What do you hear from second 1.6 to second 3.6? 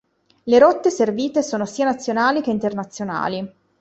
sia nazionali che internazionali.